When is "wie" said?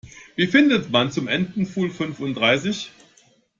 0.35-0.47